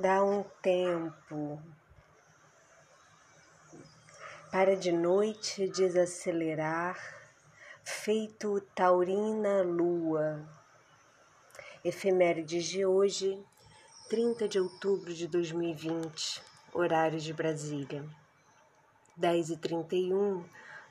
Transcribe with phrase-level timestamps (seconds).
[0.00, 1.60] Dá um tempo
[4.52, 6.96] para de noite desacelerar,
[7.82, 10.46] feito taurina lua.
[11.84, 13.44] Efemérides de hoje,
[14.08, 16.40] 30 de outubro de 2020,
[16.72, 18.04] horário de Brasília.
[19.20, 20.44] 10h31,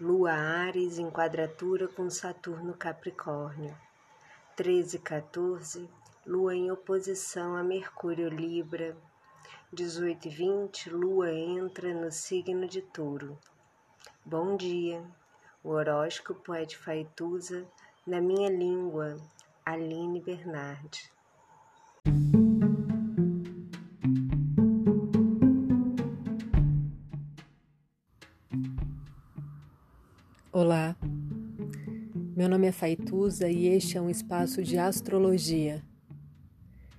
[0.00, 3.76] Lua Ares em quadratura com Saturno Capricórnio.
[4.56, 5.88] 13h14,
[6.28, 8.94] Lua em oposição a Mercúrio Libra.
[9.72, 13.38] 18 e 20, Lua entra no signo de Touro.
[14.26, 15.02] Bom dia.
[15.64, 17.66] O horóscopo é de Faituza,
[18.06, 19.16] na minha língua,
[19.64, 21.10] Aline Bernardi.
[30.52, 30.94] Olá,
[32.36, 35.87] meu nome é Faituza e este é um espaço de astrologia.